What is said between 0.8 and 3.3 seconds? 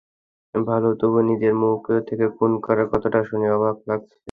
তবুও নিজের মুখ থেকে খুন করার কথাটা